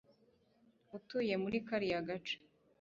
[0.97, 2.35] utuye muri kariya gace